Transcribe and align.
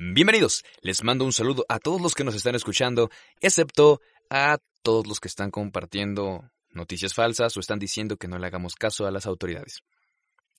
Bienvenidos, 0.00 0.64
les 0.80 1.02
mando 1.02 1.24
un 1.24 1.32
saludo 1.32 1.66
a 1.68 1.80
todos 1.80 2.00
los 2.00 2.14
que 2.14 2.22
nos 2.22 2.36
están 2.36 2.54
escuchando, 2.54 3.10
excepto 3.40 4.00
a 4.30 4.58
todos 4.84 5.08
los 5.08 5.18
que 5.18 5.26
están 5.26 5.50
compartiendo 5.50 6.52
noticias 6.70 7.14
falsas 7.14 7.56
o 7.56 7.60
están 7.60 7.80
diciendo 7.80 8.16
que 8.16 8.28
no 8.28 8.38
le 8.38 8.46
hagamos 8.46 8.76
caso 8.76 9.08
a 9.08 9.10
las 9.10 9.26
autoridades. 9.26 9.82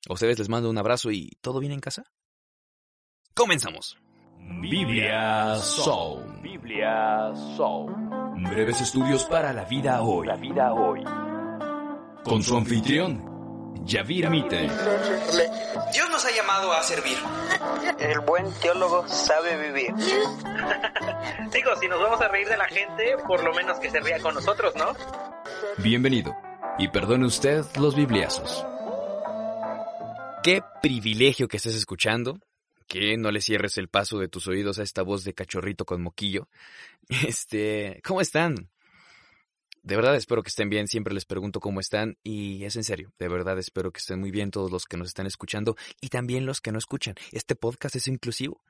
A 0.10 0.14
ustedes 0.14 0.38
les 0.40 0.50
mando 0.50 0.70
un 0.70 0.78
abrazo 0.78 1.10
y 1.10 1.38
¿todo 1.40 1.62
bien 1.62 1.72
en 1.72 1.80
casa? 1.80 2.04
Comenzamos. 3.34 3.98
Biblia 4.60 5.56
Soul. 5.56 6.42
Biblia 6.42 7.34
Soul. 7.56 7.94
Breves 8.52 8.82
estudios 8.82 9.24
para 9.24 9.54
la 9.54 9.64
vida 9.64 10.02
hoy. 10.02 10.28
La 10.28 10.36
vida 10.36 10.74
hoy. 10.74 11.02
Con 12.26 12.44
su 12.44 12.58
anfitrión, 12.58 13.39
Yavir 13.90 14.30
Mite. 14.30 14.70
Dios 15.92 16.10
nos 16.12 16.24
ha 16.24 16.32
llamado 16.32 16.72
a 16.72 16.84
servir. 16.84 17.18
El 18.00 18.20
buen 18.20 18.54
teólogo 18.62 19.08
sabe 19.08 19.58
vivir. 19.58 19.92
Digo, 21.52 21.76
si 21.82 21.88
nos 21.88 22.00
vamos 22.00 22.22
a 22.22 22.28
reír 22.28 22.48
de 22.48 22.56
la 22.56 22.68
gente, 22.68 23.16
por 23.28 23.44
lo 23.44 23.52
menos 23.52 23.80
que 23.80 23.90
se 23.90 24.00
ría 24.00 24.20
con 24.20 24.36
nosotros, 24.36 24.76
¿no? 24.76 24.94
Bienvenido. 25.80 26.36
Y 26.78 26.90
perdone 26.90 27.26
usted 27.26 27.66
los 27.80 27.96
bibliazos. 27.96 28.64
Qué 30.44 30.62
privilegio 30.84 31.48
que 31.48 31.58
estés 31.58 31.76
escuchando. 31.76 32.40
Que 32.88 33.18
no 33.18 33.32
le 33.32 33.42
cierres 33.42 33.78
el 33.78 33.88
paso 33.88 34.20
de 34.20 34.28
tus 34.28 34.48
oídos 34.48 34.78
a 34.78 34.84
esta 34.84 35.02
voz 35.02 35.24
de 35.24 35.34
cachorrito 35.34 35.86
con 35.86 36.02
moquillo. 36.02 36.48
Este, 37.26 38.02
¿cómo 38.04 38.22
están? 38.22 38.70
De 39.84 39.96
verdad 39.96 40.16
espero 40.16 40.44
que 40.44 40.50
estén 40.50 40.70
bien, 40.70 40.88
siempre 40.88 41.14
les 41.14 41.26
pregunto 41.26 41.60
cómo 41.60 41.80
están 41.80 42.18
y 42.24 42.64
es 42.66 42.76
en 42.76 42.84
serio, 42.84 43.14
de 43.18 43.28
verdad 43.28 43.58
espero 43.58 43.92
que 43.92 44.00
estén 44.00 44.20
muy 44.20 44.32
bien 44.32 44.52
todos 44.52 44.72
los 44.72 44.86
que 44.86 44.98
nos 44.98 45.08
están 45.08 45.26
escuchando 45.26 45.76
y 46.02 46.10
también 46.10 46.46
los 46.46 46.62
que 46.62 46.72
no 46.72 46.78
escuchan. 46.78 47.16
Este 47.32 47.56
podcast 47.56 47.96
es 47.96 48.08
inclusivo. 48.08 48.62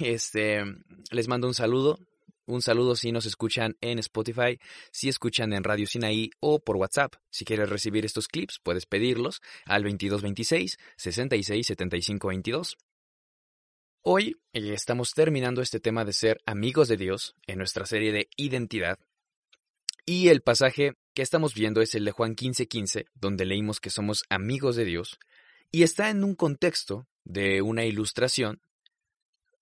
Este, 0.00 0.62
les 1.10 1.28
mando 1.28 1.46
un 1.46 1.54
saludo, 1.54 1.98
un 2.46 2.62
saludo 2.62 2.96
si 2.96 3.12
nos 3.12 3.26
escuchan 3.26 3.76
en 3.80 3.98
Spotify, 3.98 4.58
si 4.90 5.08
escuchan 5.08 5.52
en 5.52 5.64
Radio 5.64 5.86
Sinaí 5.86 6.30
o 6.40 6.60
por 6.60 6.76
WhatsApp. 6.76 7.14
Si 7.30 7.44
quieres 7.44 7.68
recibir 7.68 8.04
estos 8.04 8.28
clips, 8.28 8.58
puedes 8.62 8.86
pedirlos 8.86 9.40
al 9.66 9.82
2226 9.82 10.78
66 10.96 11.66
75 11.66 12.28
22. 12.28 12.76
Hoy 14.02 14.36
eh, 14.54 14.72
estamos 14.72 15.12
terminando 15.12 15.60
este 15.60 15.80
tema 15.80 16.04
de 16.04 16.14
ser 16.14 16.40
amigos 16.46 16.88
de 16.88 16.96
Dios 16.96 17.34
en 17.46 17.58
nuestra 17.58 17.84
serie 17.84 18.12
de 18.12 18.28
identidad 18.36 18.98
y 20.08 20.30
el 20.30 20.40
pasaje 20.40 20.94
que 21.12 21.20
estamos 21.20 21.52
viendo 21.52 21.82
es 21.82 21.94
el 21.94 22.06
de 22.06 22.12
Juan 22.12 22.34
15:15, 22.34 23.04
donde 23.12 23.44
leímos 23.44 23.78
que 23.78 23.90
somos 23.90 24.24
amigos 24.30 24.74
de 24.74 24.86
Dios, 24.86 25.18
y 25.70 25.82
está 25.82 26.08
en 26.08 26.24
un 26.24 26.34
contexto 26.34 27.06
de 27.24 27.60
una 27.60 27.84
ilustración 27.84 28.62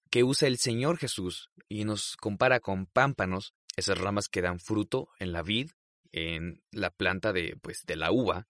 que 0.09 0.23
usa 0.23 0.47
el 0.47 0.59
Señor 0.59 0.99
Jesús 0.99 1.51
y 1.69 1.85
nos 1.85 2.17
compara 2.17 2.61
con 2.61 2.87
pámpanos, 2.87 3.55
esas 3.77 3.99
ramas 3.99 4.29
que 4.29 4.41
dan 4.41 4.61
fruto 4.61 5.09
en 5.19 5.33
la 5.33 5.43
vid, 5.43 5.73
en 6.13 6.63
la 6.71 6.91
planta 6.91 7.33
de, 7.33 7.57
pues, 7.61 7.85
de 7.85 7.97
la 7.97 8.13
uva, 8.13 8.47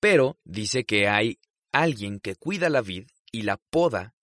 pero 0.00 0.38
dice 0.44 0.84
que 0.84 1.08
hay 1.08 1.38
alguien 1.72 2.20
que 2.20 2.36
cuida 2.36 2.68
la 2.68 2.82
vid 2.82 3.06
y 3.32 3.42
la 3.42 3.56
poda 3.56 4.14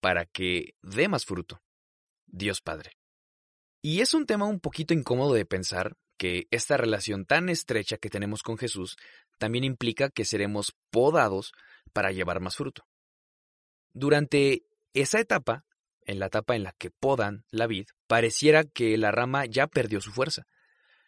para 0.00 0.26
que 0.26 0.74
dé 0.82 1.06
más 1.06 1.24
fruto. 1.24 1.62
Dios 2.26 2.60
Padre. 2.60 2.98
Y 3.82 4.00
es 4.00 4.14
un 4.14 4.26
tema 4.26 4.46
un 4.46 4.58
poquito 4.58 4.94
incómodo 4.94 5.34
de 5.34 5.46
pensar, 5.46 5.96
que 6.20 6.48
esta 6.50 6.76
relación 6.76 7.24
tan 7.24 7.48
estrecha 7.48 7.96
que 7.96 8.10
tenemos 8.10 8.42
con 8.42 8.58
Jesús 8.58 8.98
también 9.38 9.64
implica 9.64 10.10
que 10.10 10.26
seremos 10.26 10.74
podados 10.90 11.54
para 11.94 12.12
llevar 12.12 12.40
más 12.40 12.56
fruto. 12.56 12.84
Durante 13.94 14.64
esa 14.92 15.18
etapa, 15.18 15.64
en 16.04 16.18
la 16.18 16.26
etapa 16.26 16.56
en 16.56 16.64
la 16.64 16.72
que 16.72 16.90
podan 16.90 17.46
la 17.50 17.66
vid, 17.66 17.86
pareciera 18.06 18.64
que 18.64 18.98
la 18.98 19.10
rama 19.10 19.46
ya 19.46 19.66
perdió 19.66 20.02
su 20.02 20.12
fuerza. 20.12 20.46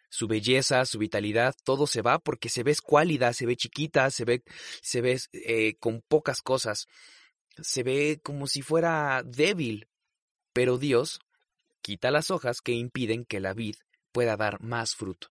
Su 0.09 0.27
belleza, 0.27 0.83
su 0.85 0.97
vitalidad, 0.97 1.53
todo 1.63 1.85
se 1.85 2.01
va 2.01 2.17
porque 2.17 2.49
se 2.49 2.63
ve 2.63 2.71
escuálida, 2.71 3.33
se 3.33 3.45
ve 3.45 3.55
chiquita, 3.55 4.09
se 4.09 4.25
ve, 4.25 4.41
eh, 5.31 5.75
con 5.75 6.01
pocas 6.01 6.41
cosas, 6.41 6.87
se 7.61 7.83
ve 7.83 8.19
como 8.23 8.47
si 8.47 8.63
fuera 8.63 9.21
débil. 9.23 9.87
Pero 10.53 10.79
Dios 10.79 11.19
quita 11.83 12.09
las 12.09 12.31
hojas 12.31 12.61
que 12.61 12.71
impiden 12.71 13.25
que 13.25 13.39
la 13.39 13.53
vid 13.53 13.75
pueda 14.13 14.37
dar 14.37 14.61
más 14.61 14.95
fruto. 14.95 15.27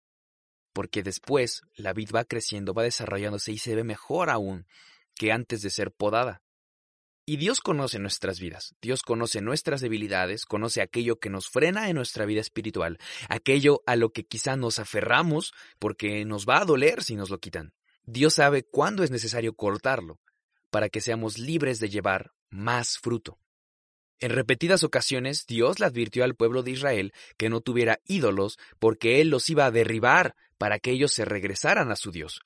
Porque 0.73 1.03
después 1.03 1.61
la 1.75 1.93
vid 1.93 2.09
va 2.13 2.25
creciendo, 2.25 2.73
va 2.73 2.83
desarrollándose 2.83 3.53
y 3.53 3.57
se 3.57 3.75
ve 3.75 3.85
mejor 3.85 4.29
aún 4.29 4.65
que 5.15 5.31
antes 5.31 5.61
de 5.61 5.69
ser 5.69 5.91
podada. 5.91 6.41
Y 7.25 7.37
Dios 7.37 7.61
conoce 7.61 7.99
nuestras 7.99 8.39
vidas, 8.39 8.75
Dios 8.81 9.03
conoce 9.03 9.41
nuestras 9.41 9.79
debilidades, 9.79 10.45
conoce 10.45 10.81
aquello 10.81 11.19
que 11.19 11.29
nos 11.29 11.49
frena 11.49 11.87
en 11.87 11.95
nuestra 11.95 12.25
vida 12.25 12.41
espiritual, 12.41 12.97
aquello 13.29 13.83
a 13.85 13.95
lo 13.95 14.09
que 14.09 14.25
quizá 14.25 14.55
nos 14.55 14.79
aferramos 14.79 15.53
porque 15.77 16.25
nos 16.25 16.45
va 16.45 16.59
a 16.59 16.65
doler 16.65 17.03
si 17.03 17.15
nos 17.15 17.29
lo 17.29 17.39
quitan. 17.39 17.73
Dios 18.03 18.33
sabe 18.33 18.63
cuándo 18.63 19.03
es 19.03 19.11
necesario 19.11 19.53
cortarlo 19.53 20.19
para 20.71 20.89
que 20.89 20.99
seamos 20.99 21.37
libres 21.37 21.79
de 21.79 21.89
llevar 21.89 22.31
más 22.49 22.97
fruto. 22.97 23.37
En 24.21 24.29
repetidas 24.29 24.83
ocasiones 24.83 25.47
Dios 25.47 25.79
le 25.79 25.87
advirtió 25.87 26.23
al 26.23 26.35
pueblo 26.35 26.61
de 26.61 26.71
Israel 26.71 27.11
que 27.37 27.49
no 27.49 27.59
tuviera 27.59 27.99
ídolos 28.05 28.59
porque 28.77 29.19
Él 29.19 29.29
los 29.29 29.49
iba 29.49 29.65
a 29.65 29.71
derribar 29.71 30.35
para 30.59 30.77
que 30.77 30.91
ellos 30.91 31.11
se 31.11 31.25
regresaran 31.25 31.91
a 31.91 31.95
su 31.95 32.11
Dios. 32.11 32.41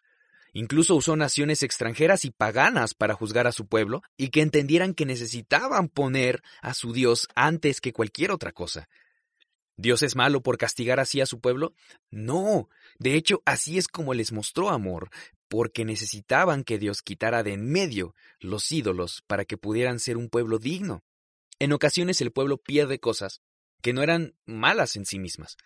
Incluso 0.53 0.96
usó 0.96 1.18
naciones 1.18 1.64
extranjeras 1.64 2.24
y 2.24 2.31
paganas 2.31 2.94
para 2.94 3.14
juzgar 3.14 3.46
a 3.46 3.52
su 3.52 3.68
pueblo 3.68 4.03
y 4.16 4.30
que 4.30 4.41
entendieran 4.41 4.94
que 4.94 5.06
necesitaban 5.06 5.90
poner 5.90 6.41
a 6.62 6.74
su 6.74 6.94
Dios 6.94 7.28
antes 7.35 7.81
que 7.81 7.91
cualquier 7.91 8.31
otra 8.31 8.53
cosa. 8.53 8.88
¿Dios 9.75 10.02
es 10.02 10.16
malo 10.16 10.41
por 10.41 10.58
castigar 10.58 11.02
así 11.02 11.19
a 11.19 11.25
su 11.25 11.41
pueblo? 11.41 11.74
No, 12.09 12.69
de 13.00 13.16
hecho 13.16 13.41
así 13.44 13.78
es 13.78 13.90
como 13.90 14.14
les 14.14 14.31
mostró 14.31 14.69
amor, 14.69 15.09
porque 15.50 15.84
necesitaban 15.84 16.64
que 16.64 16.80
Dios 16.80 17.02
quitara 17.02 17.44
de 17.44 17.52
en 17.52 17.69
medio 17.69 18.16
los 18.40 18.72
ídolos 18.72 19.24
para 19.28 19.44
que 19.44 19.58
pudieran 19.58 20.00
ser 20.00 20.16
un 20.16 20.30
pueblo 20.30 20.58
digno. 20.58 21.03
En 21.59 21.71
ocasiones 21.73 22.21
el 22.21 22.31
pueblo 22.31 22.57
pierde 22.57 22.99
cosas 22.99 23.41
que 23.81 23.93
no 23.93 24.03
eran 24.03 24.35
malas 24.45 24.95
en 24.95 25.05
sí 25.05 25.19
mismas. 25.19 25.57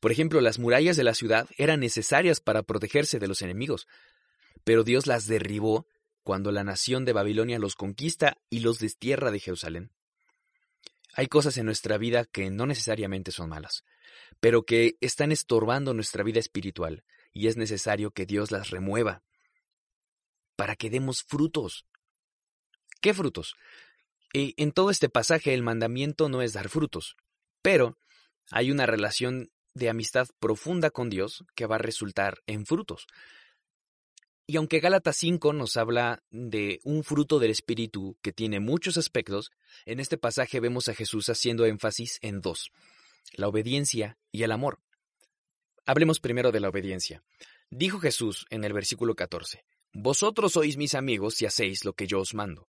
Por 0.00 0.12
ejemplo, 0.12 0.40
las 0.40 0.58
murallas 0.58 0.96
de 0.96 1.04
la 1.04 1.14
ciudad 1.14 1.48
eran 1.56 1.80
necesarias 1.80 2.40
para 2.40 2.62
protegerse 2.62 3.18
de 3.18 3.28
los 3.28 3.42
enemigos, 3.42 3.86
pero 4.64 4.84
Dios 4.84 5.06
las 5.06 5.26
derribó 5.26 5.86
cuando 6.22 6.52
la 6.52 6.64
nación 6.64 7.04
de 7.04 7.12
Babilonia 7.12 7.58
los 7.58 7.74
conquista 7.74 8.38
y 8.48 8.60
los 8.60 8.78
destierra 8.78 9.30
de 9.30 9.40
Jerusalén. 9.40 9.90
Hay 11.14 11.28
cosas 11.28 11.58
en 11.58 11.66
nuestra 11.66 11.98
vida 11.98 12.24
que 12.24 12.50
no 12.50 12.66
necesariamente 12.66 13.30
son 13.30 13.50
malas, 13.50 13.84
pero 14.40 14.64
que 14.64 14.96
están 15.00 15.32
estorbando 15.32 15.94
nuestra 15.94 16.24
vida 16.24 16.40
espiritual, 16.40 17.04
y 17.32 17.46
es 17.46 17.56
necesario 17.56 18.10
que 18.10 18.26
Dios 18.26 18.50
las 18.50 18.70
remueva 18.70 19.22
para 20.56 20.76
que 20.76 20.90
demos 20.90 21.22
frutos. 21.22 21.86
¿Qué 23.00 23.12
frutos? 23.12 23.54
En 24.34 24.72
todo 24.72 24.90
este 24.90 25.08
pasaje 25.08 25.54
el 25.54 25.62
mandamiento 25.62 26.28
no 26.28 26.42
es 26.42 26.52
dar 26.52 26.68
frutos, 26.68 27.16
pero 27.62 27.96
hay 28.50 28.70
una 28.70 28.86
relación 28.86 29.50
de 29.74 29.88
amistad 29.88 30.28
profunda 30.38 30.90
con 30.90 31.08
Dios 31.08 31.44
que 31.54 31.66
va 31.66 31.76
a 31.76 31.78
resultar 31.78 32.42
en 32.46 32.66
frutos. 32.66 33.06
Y 34.46 34.56
aunque 34.56 34.80
Gálatas 34.80 35.16
5 35.16 35.52
nos 35.54 35.76
habla 35.76 36.22
de 36.30 36.80
un 36.84 37.02
fruto 37.02 37.38
del 37.38 37.50
Espíritu 37.50 38.18
que 38.20 38.32
tiene 38.32 38.60
muchos 38.60 38.98
aspectos, 38.98 39.50
en 39.86 40.00
este 40.00 40.18
pasaje 40.18 40.60
vemos 40.60 40.88
a 40.88 40.94
Jesús 40.94 41.28
haciendo 41.30 41.64
énfasis 41.64 42.18
en 42.20 42.40
dos, 42.40 42.70
la 43.32 43.48
obediencia 43.48 44.18
y 44.30 44.42
el 44.42 44.52
amor. 44.52 44.80
Hablemos 45.86 46.20
primero 46.20 46.52
de 46.52 46.60
la 46.60 46.68
obediencia. 46.68 47.22
Dijo 47.70 48.00
Jesús 48.00 48.46
en 48.50 48.64
el 48.64 48.72
versículo 48.72 49.14
14, 49.14 49.64
Vosotros 49.94 50.52
sois 50.52 50.76
mis 50.76 50.94
amigos 50.94 51.34
si 51.34 51.46
hacéis 51.46 51.84
lo 51.84 51.94
que 51.94 52.06
yo 52.06 52.20
os 52.20 52.34
mando. 52.34 52.66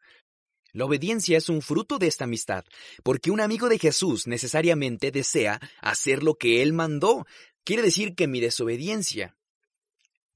La 0.75 0.83
obediencia 0.83 1.37
es 1.37 1.47
un 1.47 1.61
fruto 1.61 1.99
de 1.99 2.07
esta 2.07 2.25
amistad, 2.25 2.65
porque 3.01 3.31
un 3.31 3.39
amigo 3.39 3.69
de 3.69 3.79
Jesús 3.79 4.27
necesariamente 4.27 5.09
desea 5.09 5.61
hacer 5.79 6.21
lo 6.21 6.35
que 6.35 6.61
Él 6.61 6.73
mandó. 6.73 7.25
Quiere 7.63 7.81
decir 7.81 8.13
que 8.13 8.27
mi 8.27 8.41
desobediencia 8.41 9.37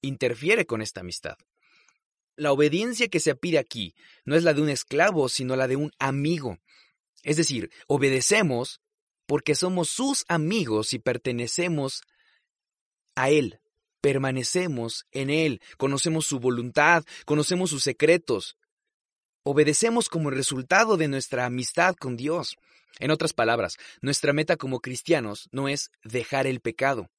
interfiere 0.02 0.66
con 0.66 0.82
esta 0.82 1.02
amistad. 1.02 1.38
La 2.38 2.54
obediencia 2.54 3.10
que 3.10 3.20
se 3.20 3.36
pide 3.36 3.58
aquí 3.58 3.96
no 4.24 4.38
es 4.38 4.44
la 4.44 4.54
de 4.54 4.62
un 4.62 4.70
esclavo, 4.70 5.28
sino 5.28 5.58
la 5.58 5.68
de 5.68 5.76
un 5.76 5.92
amigo. 6.00 6.58
Es 7.24 7.36
decir, 7.36 7.70
obedecemos 7.88 8.80
porque 9.26 9.56
somos 9.56 9.90
sus 9.90 10.24
amigos 10.30 10.94
y 10.94 11.00
pertenecemos 11.00 12.02
a 13.14 13.30
Él, 13.30 13.60
permanecemos 14.00 15.06
en 15.12 15.32
Él, 15.32 15.60
conocemos 15.76 16.26
su 16.26 16.40
voluntad, 16.40 17.04
conocemos 17.26 17.72
sus 17.72 17.84
secretos, 17.84 18.56
obedecemos 19.50 20.10
como 20.10 20.30
resultado 20.30 20.96
de 20.96 21.08
nuestra 21.08 21.48
amistad 21.48 21.96
con 21.96 22.16
Dios. 22.16 22.56
En 23.00 23.10
otras 23.10 23.34
palabras, 23.34 23.78
nuestra 24.00 24.32
meta 24.32 24.58
como 24.58 24.80
cristianos 24.80 25.50
no 25.52 25.68
es 25.68 25.90
dejar 26.04 26.46
el 26.46 26.60
pecado, 26.60 27.10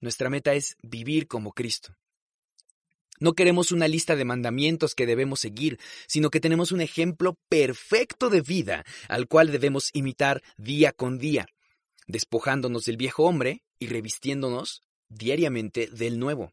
nuestra 0.00 0.28
meta 0.28 0.54
es 0.54 0.76
vivir 0.82 1.28
como 1.28 1.52
Cristo. 1.52 1.94
No 3.20 3.34
queremos 3.34 3.70
una 3.70 3.86
lista 3.86 4.16
de 4.16 4.24
mandamientos 4.24 4.96
que 4.96 5.06
debemos 5.06 5.38
seguir, 5.38 5.78
sino 6.08 6.30
que 6.30 6.40
tenemos 6.40 6.72
un 6.72 6.80
ejemplo 6.80 7.36
perfecto 7.48 8.28
de 8.28 8.40
vida 8.40 8.84
al 9.08 9.28
cual 9.28 9.52
debemos 9.52 9.90
imitar 9.92 10.42
día 10.56 10.92
con 10.92 11.18
día, 11.18 11.46
despojándonos 12.08 12.86
del 12.86 12.96
viejo 12.96 13.22
hombre 13.22 13.62
y 13.78 13.86
revistiéndonos 13.86 14.82
diariamente 15.08 15.86
del 15.92 16.18
nuevo. 16.18 16.52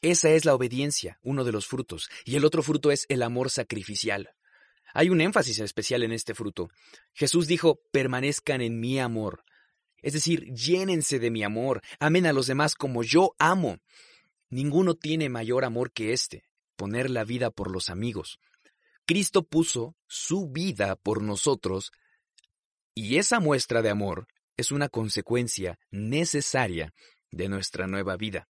Esa 0.00 0.30
es 0.30 0.44
la 0.44 0.54
obediencia, 0.54 1.18
uno 1.22 1.44
de 1.44 1.52
los 1.52 1.66
frutos, 1.66 2.08
y 2.24 2.36
el 2.36 2.44
otro 2.44 2.62
fruto 2.62 2.90
es 2.90 3.06
el 3.08 3.22
amor 3.22 3.50
sacrificial. 3.50 4.30
Hay 4.94 5.10
un 5.10 5.20
énfasis 5.20 5.58
especial 5.58 6.02
en 6.02 6.12
este 6.12 6.34
fruto. 6.34 6.68
Jesús 7.12 7.46
dijo, 7.46 7.80
permanezcan 7.90 8.60
en 8.60 8.80
mi 8.80 8.98
amor. 9.00 9.44
Es 10.00 10.12
decir, 10.12 10.44
llénense 10.54 11.18
de 11.18 11.30
mi 11.30 11.42
amor, 11.42 11.82
amen 11.98 12.26
a 12.26 12.32
los 12.32 12.46
demás 12.46 12.74
como 12.74 13.02
yo 13.02 13.34
amo. 13.38 13.78
Ninguno 14.48 14.94
tiene 14.94 15.28
mayor 15.28 15.64
amor 15.64 15.92
que 15.92 16.12
este, 16.12 16.44
poner 16.76 17.10
la 17.10 17.24
vida 17.24 17.50
por 17.50 17.70
los 17.70 17.90
amigos. 17.90 18.38
Cristo 19.04 19.42
puso 19.42 19.96
su 20.06 20.48
vida 20.48 20.94
por 20.96 21.22
nosotros 21.22 21.92
y 22.94 23.16
esa 23.16 23.40
muestra 23.40 23.82
de 23.82 23.90
amor 23.90 24.28
es 24.56 24.70
una 24.70 24.88
consecuencia 24.88 25.78
necesaria 25.90 26.92
de 27.30 27.48
nuestra 27.48 27.86
nueva 27.86 28.16
vida. 28.16 28.48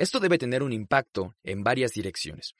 Esto 0.00 0.18
debe 0.18 0.38
tener 0.38 0.62
un 0.62 0.72
impacto 0.72 1.36
en 1.44 1.62
varias 1.62 1.92
direcciones. 1.92 2.54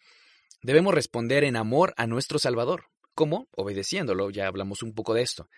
Debemos 0.61 0.93
responder 0.93 1.43
en 1.43 1.57
amor 1.57 1.95
a 1.97 2.07
nuestro 2.07 2.39
Salvador. 2.39 2.91
¿Cómo? 3.15 3.49
Obedeciéndolo, 3.53 4.29
ya 4.29 4.47
hablamos 4.47 4.83
un 4.83 4.93
poco 4.93 5.15
de 5.15 5.23
esto. 5.23 5.49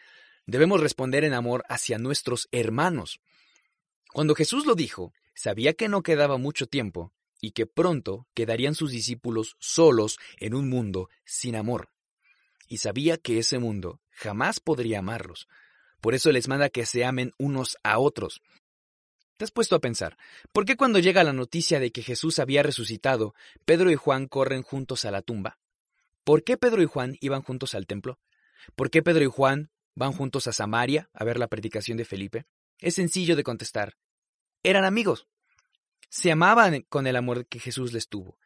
Debemos 0.46 0.81
responder 0.81 1.25
en 1.25 1.34
amor 1.34 1.64
hacia 1.69 1.99
nuestros 1.99 2.46
hermanos. 2.52 3.19
Cuando 4.12 4.37
Jesús 4.37 4.64
lo 4.64 4.76
dijo, 4.76 5.12
sabía 5.34 5.73
que 5.73 5.88
no 5.88 6.05
quedaba 6.05 6.38
mucho 6.38 6.69
tiempo 6.69 7.12
y 7.40 7.50
que 7.50 7.67
pronto 7.67 8.29
quedarían 8.32 8.76
sus 8.76 8.93
discípulos 8.93 9.56
solos 9.58 10.19
en 10.38 10.55
un 10.55 10.69
mundo 10.69 11.08
sin 11.25 11.56
amor. 11.56 11.88
Y 12.69 12.76
sabía 12.76 13.19
que 13.19 13.40
ese 13.40 13.58
mundo 13.58 14.00
jamás 14.12 14.61
podría 14.61 15.00
amarlos. 15.00 15.49
Por 16.00 16.14
eso 16.14 16.31
les 16.31 16.46
manda 16.46 16.69
que 16.69 16.87
se 16.87 17.05
amen 17.05 17.32
unos 17.38 17.76
a 17.82 17.99
otros. 17.99 18.40
¿Te 19.43 19.47
has 19.47 19.50
puesto 19.50 19.75
a 19.75 19.81
pensar? 19.81 20.17
¿Por 20.53 20.65
qué 20.65 20.77
cuando 20.77 21.00
llega 21.00 21.25
la 21.25 21.33
noticia 21.33 21.81
de 21.81 21.91
que 21.91 22.05
Jesús 22.05 22.39
había 22.39 22.62
resucitado, 22.62 23.35
Pedro 23.65 23.91
y 23.91 23.97
Juan 23.97 24.29
corren 24.29 24.62
juntos 24.62 25.05
a 25.05 25.11
la 25.11 25.21
tumba? 25.21 25.59
¿Por 26.23 26.44
qué 26.44 26.56
Pedro 26.56 26.81
y 26.81 26.87
Juan 26.87 27.17
iban 27.21 27.43
juntos 27.43 27.75
al 27.75 27.89
templo? 27.89 28.21
¿Por 28.77 28.89
qué 28.89 29.03
Pedro 29.03 29.25
y 29.25 29.27
Juan 29.27 29.73
van 29.97 30.12
juntos 30.12 30.47
a 30.47 30.53
Samaria 30.53 31.11
a 31.12 31.25
ver 31.25 31.41
la 31.41 31.49
predicación 31.49 31.97
de 31.97 32.05
Felipe? 32.05 32.47
Es 32.79 32.94
sencillo 32.94 33.35
de 33.35 33.43
contestar. 33.43 33.97
Eran 34.62 34.85
amigos. 34.85 35.27
Se 36.09 36.31
amaban 36.31 36.83
con 36.89 37.09
el 37.09 37.17
amor 37.17 37.44
que 37.47 37.59
Jesús 37.59 37.93
les 37.93 38.06
tuvo. 38.06 38.39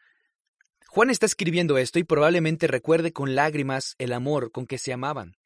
Juan 0.89 1.11
está 1.11 1.27
escribiendo 1.27 1.77
esto 1.77 1.99
y 1.99 2.05
probablemente 2.05 2.69
recuerde 2.69 3.13
con 3.13 3.35
lágrimas 3.35 3.97
el 3.99 4.15
amor 4.15 4.51
con 4.51 4.67
que 4.67 4.79
se 4.79 4.95
amaban. 4.95 5.37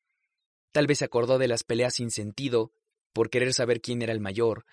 Tal 0.70 0.86
vez 0.86 0.98
se 0.98 1.06
acordó 1.06 1.38
de 1.38 1.48
las 1.48 1.64
peleas 1.64 1.94
sin 1.94 2.12
sentido, 2.12 2.70
por 3.12 3.30
querer 3.30 3.52
saber 3.52 3.80
quién 3.80 4.00
era 4.00 4.12
el 4.12 4.20
mayor, 4.20 4.64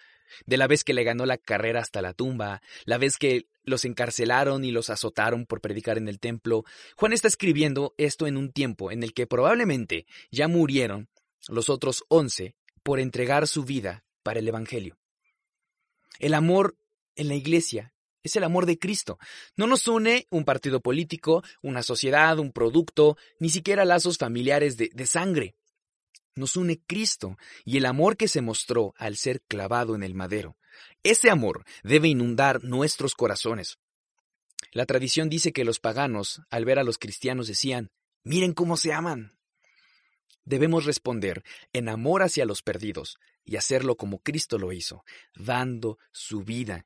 de 0.45 0.57
la 0.57 0.67
vez 0.67 0.83
que 0.83 0.93
le 0.93 1.03
ganó 1.03 1.25
la 1.25 1.37
carrera 1.37 1.81
hasta 1.81 2.01
la 2.01 2.13
tumba, 2.13 2.61
la 2.85 2.97
vez 2.97 3.17
que 3.17 3.47
los 3.63 3.85
encarcelaron 3.85 4.63
y 4.63 4.71
los 4.71 4.89
azotaron 4.89 5.45
por 5.45 5.61
predicar 5.61 5.97
en 5.97 6.07
el 6.07 6.19
templo. 6.19 6.63
Juan 6.95 7.13
está 7.13 7.27
escribiendo 7.27 7.93
esto 7.97 8.25
en 8.25 8.37
un 8.37 8.51
tiempo 8.51 8.91
en 8.91 9.03
el 9.03 9.13
que 9.13 9.27
probablemente 9.27 10.05
ya 10.31 10.47
murieron 10.47 11.09
los 11.49 11.69
otros 11.69 12.03
once 12.07 12.55
por 12.83 12.99
entregar 12.99 13.47
su 13.47 13.63
vida 13.63 14.05
para 14.23 14.39
el 14.39 14.47
Evangelio. 14.47 14.97
El 16.19 16.33
amor 16.33 16.77
en 17.15 17.27
la 17.27 17.35
iglesia 17.35 17.93
es 18.23 18.35
el 18.35 18.43
amor 18.43 18.65
de 18.65 18.79
Cristo. 18.79 19.19
No 19.55 19.67
nos 19.67 19.87
une 19.87 20.27
un 20.29 20.45
partido 20.45 20.79
político, 20.79 21.43
una 21.61 21.83
sociedad, 21.83 22.39
un 22.39 22.51
producto, 22.51 23.17
ni 23.39 23.49
siquiera 23.49 23.85
lazos 23.85 24.17
familiares 24.17 24.77
de, 24.77 24.89
de 24.93 25.05
sangre. 25.05 25.56
Nos 26.37 26.55
une 26.55 26.79
Cristo 26.85 27.37
y 27.65 27.77
el 27.77 27.85
amor 27.85 28.15
que 28.15 28.27
se 28.27 28.41
mostró 28.41 28.93
al 28.97 29.17
ser 29.17 29.41
clavado 29.41 29.95
en 29.95 30.03
el 30.03 30.13
madero. 30.13 30.55
Ese 31.03 31.29
amor 31.29 31.65
debe 31.83 32.07
inundar 32.07 32.63
nuestros 32.63 33.15
corazones. 33.15 33.79
La 34.71 34.85
tradición 34.85 35.29
dice 35.29 35.51
que 35.51 35.65
los 35.65 35.79
paganos, 35.79 36.41
al 36.49 36.63
ver 36.63 36.79
a 36.79 36.83
los 36.83 36.97
cristianos, 36.97 37.47
decían, 37.47 37.89
miren 38.23 38.53
cómo 38.53 38.77
se 38.77 38.93
aman. 38.93 39.37
Debemos 40.45 40.85
responder 40.85 41.43
en 41.73 41.89
amor 41.89 42.23
hacia 42.23 42.45
los 42.45 42.61
perdidos, 42.61 43.17
y 43.43 43.55
hacerlo 43.55 43.97
como 43.97 44.19
Cristo 44.19 44.57
lo 44.57 44.71
hizo, 44.71 45.03
dando 45.35 45.97
su 46.11 46.43
vida. 46.43 46.85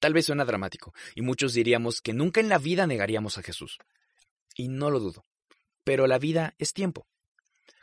Tal 0.00 0.12
vez 0.12 0.26
suena 0.26 0.44
dramático, 0.44 0.92
y 1.14 1.22
muchos 1.22 1.54
diríamos 1.54 2.02
que 2.02 2.12
nunca 2.12 2.40
en 2.40 2.48
la 2.48 2.58
vida 2.58 2.86
negaríamos 2.86 3.38
a 3.38 3.42
Jesús. 3.42 3.78
Y 4.54 4.68
no 4.68 4.90
lo 4.90 5.00
dudo. 5.00 5.24
Pero 5.84 6.06
la 6.06 6.18
vida 6.18 6.54
es 6.58 6.72
tiempo. 6.72 7.06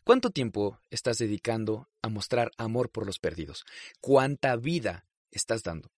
¿Cuánto 0.05 0.29
tiempo 0.29 0.79
estás 0.91 1.17
dedicando 1.17 1.89
a 2.03 2.09
mostrar 2.09 2.51
amor 2.57 2.91
por 2.91 3.07
los 3.07 3.17
perdidos? 3.17 3.65
¿Cuánta 3.99 4.55
vida 4.55 5.07
estás 5.31 5.63
dando? 5.63 5.89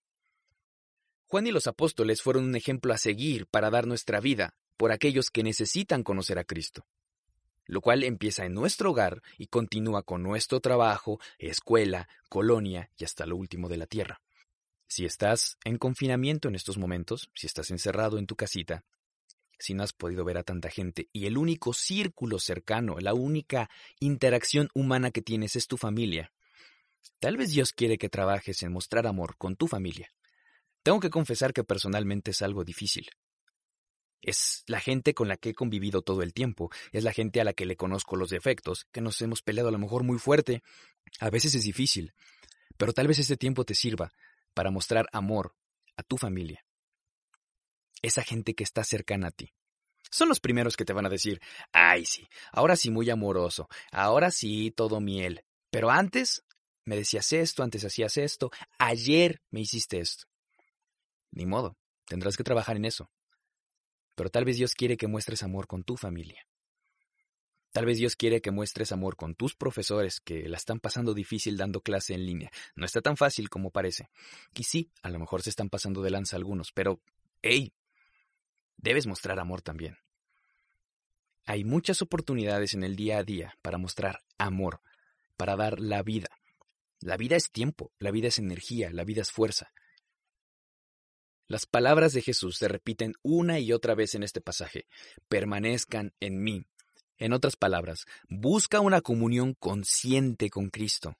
Juan 1.25 1.45
y 1.45 1.51
los 1.51 1.67
apóstoles 1.67 2.21
fueron 2.21 2.45
un 2.45 2.55
ejemplo 2.55 2.93
a 2.93 2.97
seguir 2.97 3.47
para 3.47 3.69
dar 3.69 3.85
nuestra 3.85 4.21
vida 4.21 4.55
por 4.77 4.93
aquellos 4.93 5.29
que 5.29 5.43
necesitan 5.43 6.03
conocer 6.03 6.39
a 6.39 6.45
Cristo 6.45 6.87
lo 7.65 7.81
cual 7.81 8.03
empieza 8.03 8.45
en 8.45 8.53
nuestro 8.53 8.91
hogar 8.91 9.21
y 9.37 9.47
continúa 9.47 10.03
con 10.03 10.23
nuestro 10.23 10.61
trabajo, 10.61 11.19
escuela, 11.37 12.07
colonia 12.29 12.89
y 12.97 13.03
hasta 13.03 13.25
lo 13.25 13.35
último 13.35 13.67
de 13.67 13.75
la 13.75 13.87
tierra. 13.87 14.21
Si 14.87 15.03
estás 15.03 15.57
en 15.65 15.77
confinamiento 15.77 16.47
en 16.47 16.55
estos 16.55 16.77
momentos, 16.77 17.29
si 17.35 17.45
estás 17.45 17.69
encerrado 17.71 18.19
en 18.19 18.25
tu 18.25 18.37
casita, 18.37 18.85
si 19.59 19.73
no 19.73 19.83
has 19.83 19.93
podido 19.93 20.23
ver 20.23 20.37
a 20.37 20.43
tanta 20.43 20.69
gente 20.69 21.09
y 21.11 21.25
el 21.25 21.37
único 21.37 21.73
círculo 21.73 22.39
cercano, 22.39 22.97
la 22.99 23.13
única 23.13 23.69
interacción 23.99 24.69
humana 24.73 25.11
que 25.11 25.21
tienes 25.21 25.55
es 25.55 25.67
tu 25.67 25.77
familia, 25.77 26.31
tal 27.19 27.37
vez 27.37 27.51
Dios 27.51 27.73
quiere 27.73 27.97
que 27.97 28.09
trabajes 28.09 28.61
en 28.63 28.71
mostrar 28.71 29.07
amor 29.07 29.37
con 29.37 29.55
tu 29.55 29.67
familia. 29.67 30.11
Tengo 30.83 30.99
que 30.99 31.09
confesar 31.09 31.53
que 31.53 31.63
personalmente 31.63 32.31
es 32.31 32.41
algo 32.41 32.63
difícil. 32.63 33.09
Es 34.21 34.63
la 34.67 34.79
gente 34.79 35.13
con 35.13 35.27
la 35.27 35.37
que 35.37 35.49
he 35.49 35.53
convivido 35.53 36.01
todo 36.01 36.21
el 36.21 36.33
tiempo, 36.33 36.71
es 36.91 37.03
la 37.03 37.13
gente 37.13 37.39
a 37.39 37.43
la 37.43 37.53
que 37.53 37.65
le 37.65 37.75
conozco 37.75 38.15
los 38.15 38.29
defectos, 38.29 38.85
que 38.91 39.01
nos 39.01 39.21
hemos 39.21 39.41
peleado 39.41 39.69
a 39.69 39.71
lo 39.71 39.79
mejor 39.79 40.03
muy 40.03 40.17
fuerte. 40.17 40.63
A 41.19 41.29
veces 41.29 41.55
es 41.55 41.63
difícil, 41.63 42.13
pero 42.77 42.93
tal 42.93 43.07
vez 43.07 43.19
este 43.19 43.37
tiempo 43.37 43.63
te 43.63 43.75
sirva 43.75 44.11
para 44.53 44.71
mostrar 44.71 45.07
amor 45.11 45.55
a 45.97 46.03
tu 46.03 46.17
familia. 46.17 46.65
Esa 48.01 48.23
gente 48.23 48.53
que 48.53 48.63
está 48.63 48.83
cercana 48.83 49.27
a 49.27 49.31
ti. 49.31 49.53
Son 50.09 50.29
los 50.29 50.39
primeros 50.39 50.75
que 50.77 50.85
te 50.85 50.93
van 50.93 51.05
a 51.05 51.09
decir, 51.09 51.39
ay 51.71 52.05
sí, 52.05 52.27
ahora 52.51 52.75
sí 52.75 52.89
muy 52.89 53.09
amoroso, 53.09 53.67
ahora 53.91 54.31
sí 54.31 54.71
todo 54.71 54.99
miel, 54.99 55.43
pero 55.69 55.89
antes 55.89 56.43
me 56.85 56.95
decías 56.95 57.33
esto, 57.33 57.63
antes 57.63 57.83
hacías 57.83 58.17
esto, 58.17 58.49
ayer 58.79 59.41
me 59.51 59.61
hiciste 59.61 59.99
esto. 59.99 60.25
Ni 61.31 61.45
modo, 61.45 61.77
tendrás 62.05 62.37
que 62.37 62.43
trabajar 62.43 62.77
en 62.77 62.85
eso. 62.85 63.11
Pero 64.15 64.29
tal 64.29 64.45
vez 64.45 64.57
Dios 64.57 64.73
quiere 64.73 64.97
que 64.97 65.07
muestres 65.07 65.43
amor 65.43 65.67
con 65.67 65.83
tu 65.83 65.97
familia. 65.97 66.47
Tal 67.71 67.85
vez 67.85 67.97
Dios 67.97 68.15
quiere 68.15 68.41
que 68.41 68.49
muestres 68.49 68.91
amor 68.91 69.15
con 69.15 69.35
tus 69.35 69.55
profesores 69.55 70.19
que 70.19 70.49
la 70.49 70.57
están 70.57 70.79
pasando 70.79 71.13
difícil 71.13 71.57
dando 71.57 71.81
clase 71.81 72.15
en 72.15 72.25
línea. 72.25 72.49
No 72.75 72.85
está 72.85 73.01
tan 73.01 73.17
fácil 73.17 73.49
como 73.49 73.69
parece. 73.69 74.09
Y 74.55 74.63
sí, 74.63 74.89
a 75.03 75.09
lo 75.09 75.19
mejor 75.19 75.43
se 75.43 75.51
están 75.51 75.69
pasando 75.69 76.01
de 76.01 76.09
lanza 76.09 76.37
algunos, 76.37 76.71
pero, 76.71 77.01
hey, 77.43 77.73
debes 78.77 79.07
mostrar 79.07 79.39
amor 79.39 79.61
también. 79.61 79.97
Hay 81.45 81.63
muchas 81.63 82.01
oportunidades 82.01 82.73
en 82.73 82.83
el 82.83 82.95
día 82.95 83.19
a 83.19 83.23
día 83.23 83.57
para 83.61 83.77
mostrar 83.77 84.21
amor, 84.37 84.81
para 85.37 85.55
dar 85.55 85.79
la 85.79 86.03
vida. 86.03 86.29
La 86.99 87.15
vida 87.15 87.35
es 87.35 87.51
tiempo, 87.51 87.91
la 87.99 88.11
vida 88.11 88.27
es 88.27 88.39
energía, 88.39 88.91
la 88.91 89.03
vida 89.03 89.21
es 89.21 89.31
fuerza. 89.31 89.71
Las 91.47 91.65
palabras 91.65 92.11
de 92.11 92.21
Jesús 92.21 92.57
se 92.57 92.67
repiten 92.67 93.13
una 93.21 93.59
y 93.59 93.71
otra 93.71 93.95
vez 93.95 94.15
en 94.15 94.23
este 94.23 94.41
pasaje. 94.41 94.87
Permanezcan 95.29 96.13
en 96.19 96.43
mí. 96.43 96.65
En 97.17 97.31
otras 97.31 97.55
palabras, 97.55 98.05
busca 98.27 98.81
una 98.81 99.01
comunión 99.01 99.53
consciente 99.53 100.49
con 100.49 100.69
Cristo. 100.69 101.17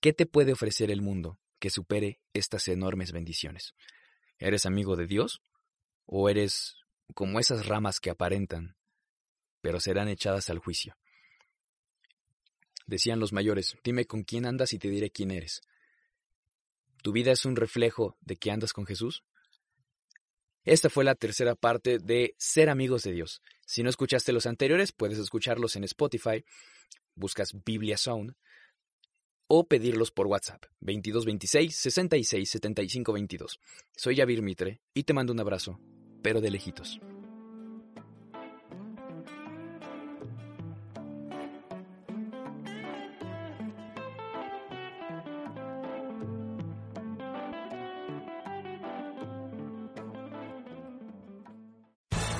¿Qué 0.00 0.12
te 0.12 0.26
puede 0.26 0.52
ofrecer 0.52 0.90
el 0.90 1.02
mundo 1.02 1.38
que 1.58 1.70
supere 1.70 2.20
estas 2.32 2.68
enormes 2.68 3.12
bendiciones? 3.12 3.74
¿Eres 4.38 4.64
amigo 4.64 4.96
de 4.96 5.06
Dios? 5.06 5.42
¿O 6.06 6.28
eres 6.28 6.76
como 7.14 7.40
esas 7.40 7.66
ramas 7.66 8.00
que 8.00 8.10
aparentan, 8.10 8.76
pero 9.60 9.80
serán 9.80 10.08
echadas 10.08 10.50
al 10.50 10.58
juicio? 10.58 10.96
Decían 12.86 13.20
los 13.20 13.32
mayores, 13.32 13.76
dime 13.84 14.06
con 14.06 14.24
quién 14.24 14.46
andas 14.46 14.72
y 14.72 14.78
te 14.78 14.88
diré 14.88 15.10
quién 15.10 15.30
eres. 15.30 15.60
¿Tu 17.02 17.12
vida 17.12 17.32
es 17.32 17.44
un 17.44 17.56
reflejo 17.56 18.16
de 18.20 18.36
que 18.36 18.50
andas 18.50 18.72
con 18.72 18.84
Jesús? 18.84 19.22
Esta 20.64 20.90
fue 20.90 21.04
la 21.04 21.14
tercera 21.14 21.54
parte 21.54 21.98
de 21.98 22.34
Ser 22.36 22.68
amigos 22.68 23.02
de 23.02 23.12
Dios. 23.12 23.40
Si 23.64 23.82
no 23.82 23.88
escuchaste 23.88 24.32
los 24.32 24.46
anteriores, 24.46 24.92
puedes 24.92 25.18
escucharlos 25.18 25.76
en 25.76 25.84
Spotify, 25.84 26.44
buscas 27.14 27.52
Biblia 27.64 27.96
Sound 27.96 28.34
o 29.52 29.66
pedirlos 29.66 30.12
por 30.12 30.28
WhatsApp 30.28 30.62
2226 30.80 31.74
66 31.74 32.48
75 32.48 33.12
22. 33.12 33.60
Soy 33.96 34.14
Yavir 34.14 34.42
Mitre 34.42 34.80
y 34.94 35.02
te 35.02 35.12
mando 35.12 35.32
un 35.32 35.40
abrazo, 35.40 35.80
pero 36.22 36.40
de 36.40 36.52
lejitos. 36.52 37.00